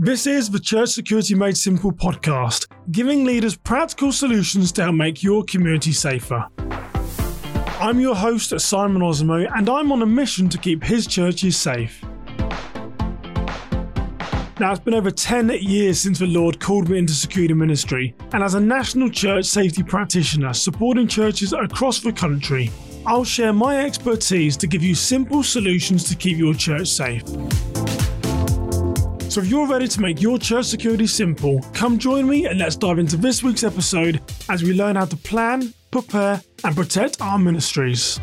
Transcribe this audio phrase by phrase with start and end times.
[0.00, 5.24] This is the Church Security Made Simple podcast, giving leaders practical solutions to help make
[5.24, 6.46] your community safer.
[7.80, 12.00] I'm your host, Simon Osamoh, and I'm on a mission to keep his churches safe.
[14.60, 18.44] Now, it's been over 10 years since the Lord called me into security ministry, and
[18.44, 22.70] as a national church safety practitioner supporting churches across the country,
[23.04, 27.24] I'll share my expertise to give you simple solutions to keep your church safe.
[29.38, 32.74] So, if you're ready to make your church security simple, come join me and let's
[32.74, 37.38] dive into this week's episode as we learn how to plan, prepare, and protect our
[37.38, 38.18] ministries.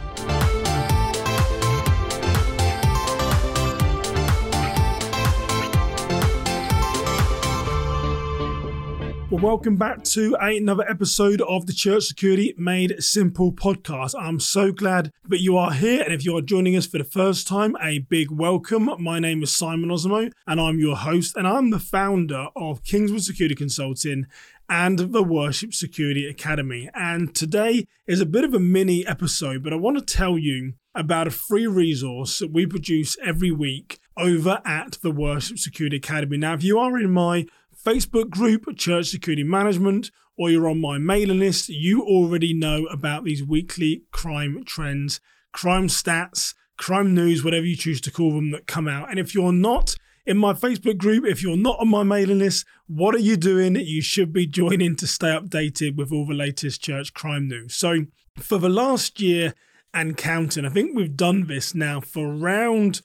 [9.32, 14.14] Well, welcome back to another episode of the Church Security Made Simple podcast.
[14.16, 16.04] I'm so glad that you are here.
[16.04, 18.88] And if you are joining us for the first time, a big welcome.
[19.00, 23.24] My name is Simon Osamoh, and I'm your host, and I'm the founder of Kingswood
[23.24, 24.28] Security Consulting
[24.70, 26.92] and the Worship Security Academy.
[26.94, 30.74] And today is a bit of a mini episode, but I want to tell you
[30.94, 36.38] about a free resource that we produce every week over at the Worship Security Academy.
[36.38, 37.48] Now, if you are in my
[37.86, 43.24] Facebook group, Church Security Management, or you're on my mailing list, you already know about
[43.24, 48.66] these weekly crime trends, crime stats, crime news, whatever you choose to call them, that
[48.66, 49.12] come out.
[49.12, 52.66] And if you're not in my Facebook group, if you're not on my mailing list,
[52.88, 53.76] what are you doing?
[53.76, 57.76] You should be joining to stay updated with all the latest church crime news.
[57.76, 59.54] So, for the last year
[59.94, 63.04] and counting, I think we've done this now for around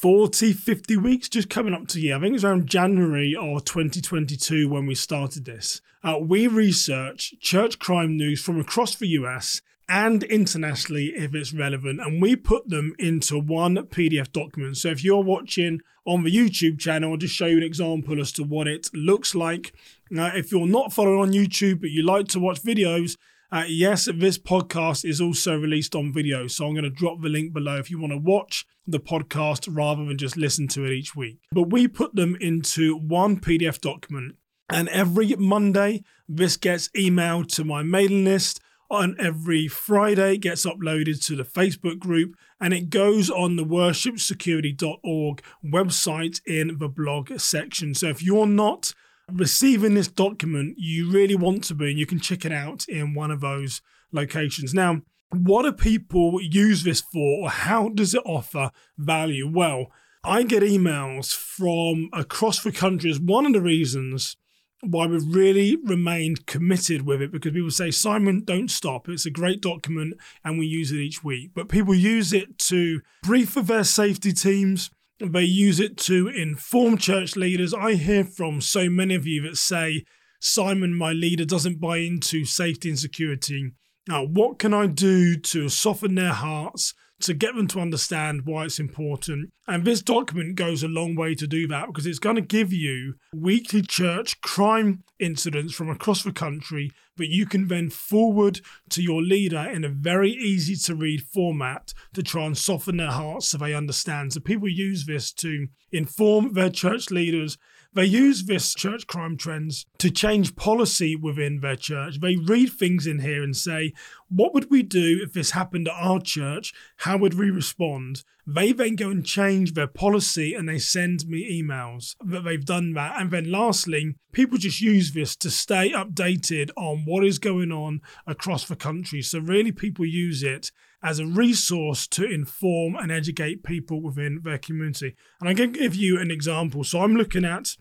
[0.00, 2.16] 40, 50 weeks, just coming up to year.
[2.16, 5.80] I think it's around January or 2022 when we started this.
[6.04, 12.00] Uh, we research church crime news from across the US and internationally if it's relevant,
[12.00, 14.76] and we put them into one PDF document.
[14.76, 18.30] So if you're watching on the YouTube channel, I'll just show you an example as
[18.32, 19.74] to what it looks like.
[20.12, 23.16] Now, if you're not following on YouTube but you like to watch videos,
[23.50, 27.30] uh, yes, this podcast is also released on video, so I'm going to drop the
[27.30, 30.92] link below if you want to watch the podcast rather than just listen to it
[30.92, 31.38] each week.
[31.50, 34.36] But we put them into one PDF document,
[34.68, 38.60] and every Monday, this gets emailed to my mailing list.
[38.90, 43.64] On every Friday, it gets uploaded to the Facebook group, and it goes on the
[43.64, 47.94] worshipsecurity.org website in the blog section.
[47.94, 48.94] So if you're not
[49.32, 53.14] receiving this document, you really want to be, and you can check it out in
[53.14, 54.74] one of those locations.
[54.74, 59.50] Now, what do people use this for, or how does it offer value?
[59.50, 59.92] Well,
[60.24, 64.36] I get emails from across the country as one of the reasons
[64.80, 69.08] why we've really remained committed with it because people say, Simon, don't stop.
[69.08, 70.14] It's a great document
[70.44, 71.50] and we use it each week.
[71.54, 74.90] But people use it to brief for their safety teams,
[75.20, 77.74] they use it to inform church leaders.
[77.74, 80.04] I hear from so many of you that say,
[80.40, 83.72] Simon, my leader, doesn't buy into safety and security.
[84.06, 88.64] Now, what can I do to soften their hearts, to get them to understand why
[88.64, 89.50] it's important?
[89.66, 92.72] And this document goes a long way to do that because it's going to give
[92.72, 99.02] you weekly church crime incidents from across the country that you can then forward to
[99.02, 103.48] your leader in a very easy to read format to try and soften their hearts
[103.48, 104.32] so they understand.
[104.32, 107.58] So people use this to inform their church leaders
[107.94, 112.20] they use this church crime trends to change policy within their church.
[112.20, 113.92] They read things in here and say,
[114.28, 116.74] What would we do if this happened at our church?
[116.98, 118.24] How would we respond?
[118.46, 122.94] They then go and change their policy and they send me emails that they've done
[122.94, 123.20] that.
[123.20, 128.00] And then lastly, people just use this to stay updated on what is going on
[128.26, 129.20] across the country.
[129.22, 130.72] So, really, people use it
[131.02, 135.14] as a resource to inform and educate people within their community.
[135.40, 136.84] And I can give you an example.
[136.84, 137.76] So I'm looking at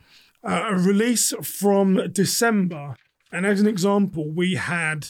[0.48, 2.96] uh, a release from December.
[3.32, 5.10] And as an example, we had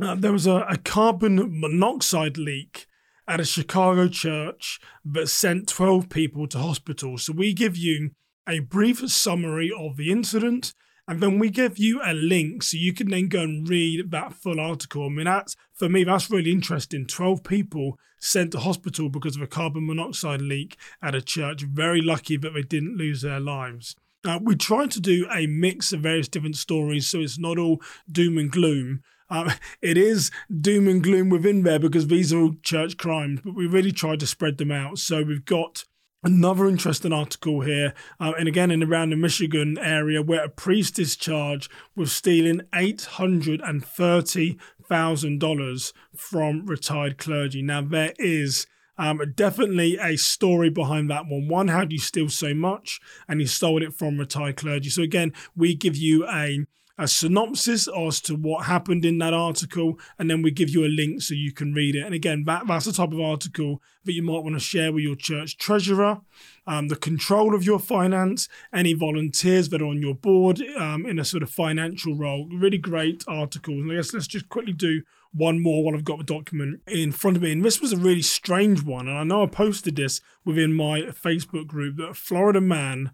[0.00, 2.86] uh, there was a, a carbon monoxide leak
[3.26, 7.18] at a Chicago church that sent 12 people to hospital.
[7.18, 8.10] So we give you
[8.48, 10.72] a brief summary of the incident
[11.08, 14.34] and then we give you a link so you can then go and read that
[14.34, 15.06] full article.
[15.06, 17.06] I mean, that's for me, that's really interesting.
[17.06, 21.62] 12 people sent to hospital because of a carbon monoxide leak at a church.
[21.62, 23.96] Very lucky that they didn't lose their lives.
[24.22, 27.80] Uh, we try to do a mix of various different stories so it's not all
[28.12, 29.02] doom and gloom.
[29.30, 29.50] Um,
[29.80, 33.66] it is doom and gloom within there because these are all church crimes, but we
[33.66, 34.98] really tried to spread them out.
[34.98, 35.84] So we've got
[36.28, 40.98] Another interesting article here, uh, and again in around the Michigan area, where a priest
[40.98, 47.62] is charged with stealing eight hundred and thirty thousand dollars from retired clergy.
[47.62, 48.66] Now there is
[48.98, 51.48] Um, definitely a story behind that one.
[51.48, 53.00] One, how do you steal so much?
[53.26, 54.90] And he stole it from retired clergy.
[54.90, 56.66] So again, we give you a
[56.98, 60.88] a synopsis as to what happened in that article, and then we give you a
[60.88, 62.04] link so you can read it.
[62.04, 65.04] And again, that, that's the type of article that you might want to share with
[65.04, 66.20] your church treasurer,
[66.66, 71.18] um, the control of your finance, any volunteers that are on your board um, in
[71.18, 72.48] a sort of financial role.
[72.52, 73.78] Really great articles.
[73.78, 75.02] And I guess let's just quickly do
[75.32, 77.52] one more while I've got the document in front of me.
[77.52, 79.06] And this was a really strange one.
[79.06, 83.12] And I know I posted this within my Facebook group that a Florida man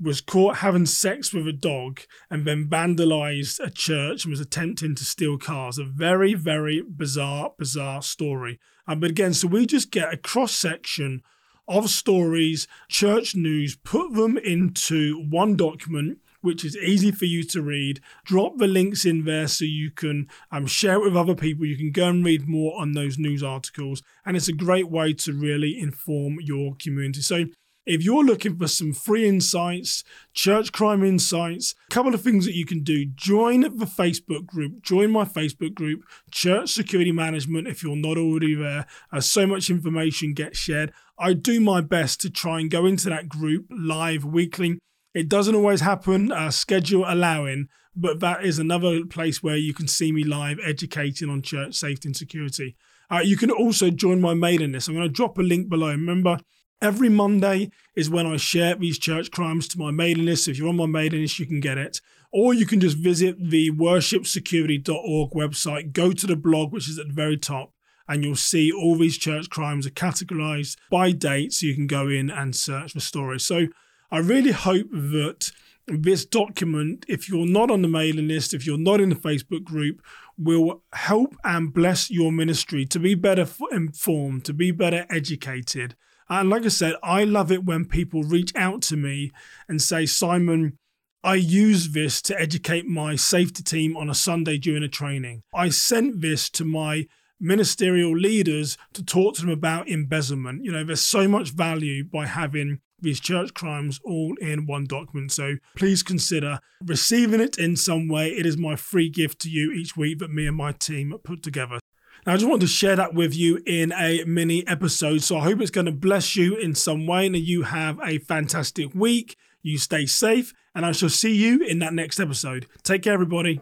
[0.00, 2.00] was caught having sex with a dog
[2.30, 5.78] and then vandalized a church and was attempting to steal cars.
[5.78, 8.58] A very, very bizarre, bizarre story.
[8.86, 11.22] Um, but again, so we just get a cross section
[11.66, 17.62] of stories, church news, put them into one document which is easy for you to
[17.62, 18.00] read.
[18.26, 21.64] Drop the links in there so you can um, share it with other people.
[21.64, 25.14] You can go and read more on those news articles, and it's a great way
[25.14, 27.22] to really inform your community.
[27.22, 27.46] So
[27.86, 32.54] if you're looking for some free insights, church crime insights, a couple of things that
[32.54, 37.82] you can do, join the Facebook group, join my Facebook group, Church Security Management, if
[37.82, 38.86] you're not already there.
[39.12, 40.92] As so much information gets shared.
[41.18, 44.78] I do my best to try and go into that group live weekly.
[45.12, 49.86] It doesn't always happen, uh, schedule allowing, but that is another place where you can
[49.86, 52.76] see me live educating on church safety and security.
[53.10, 54.88] Uh, you can also join my mailing list.
[54.88, 55.88] I'm going to drop a link below.
[55.88, 56.38] Remember,
[56.82, 60.48] Every Monday is when I share these church crimes to my mailing list.
[60.48, 62.00] If you're on my mailing list, you can get it.
[62.32, 67.06] Or you can just visit the worshipsecurity.org website, go to the blog, which is at
[67.06, 67.72] the very top,
[68.08, 72.08] and you'll see all these church crimes are categorized by date so you can go
[72.08, 73.44] in and search for stories.
[73.44, 73.68] So
[74.10, 75.52] I really hope that
[75.86, 79.64] this document, if you're not on the mailing list, if you're not in the Facebook
[79.64, 80.02] group,
[80.36, 85.94] will help and bless your ministry to be better informed, to be better educated
[86.28, 89.32] and like I said, I love it when people reach out to me
[89.68, 90.78] and say, Simon,
[91.22, 95.42] I use this to educate my safety team on a Sunday during a training.
[95.54, 97.06] I sent this to my
[97.40, 100.64] ministerial leaders to talk to them about embezzlement.
[100.64, 105.32] You know, there's so much value by having these church crimes all in one document.
[105.32, 108.28] So please consider receiving it in some way.
[108.28, 111.42] It is my free gift to you each week that me and my team put
[111.42, 111.80] together.
[112.26, 115.22] Now, I just want to share that with you in a mini episode.
[115.22, 118.18] So I hope it's going to bless you in some way and you have a
[118.18, 119.36] fantastic week.
[119.62, 122.66] You stay safe, and I shall see you in that next episode.
[122.82, 123.60] Take care, everybody.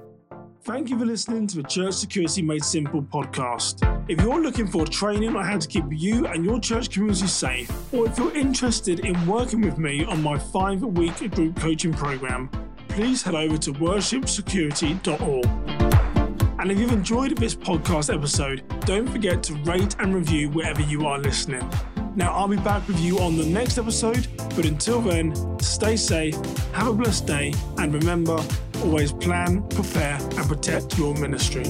[0.63, 3.83] Thank you for listening to the Church Security Made Simple podcast.
[4.09, 7.71] If you're looking for training on how to keep you and your church community safe,
[7.93, 12.49] or if you're interested in working with me on my five week group coaching program,
[12.89, 15.82] please head over to worshipsecurity.org.
[16.63, 21.09] And if you've enjoyed this podcast episode, don't forget to rate and review wherever you
[21.09, 21.69] are listening.
[22.15, 26.37] Now, I'll be back with you on the next episode, but until then, stay safe,
[26.71, 28.41] have a blessed day, and remember
[28.85, 31.65] always plan, prepare, and protect your ministry.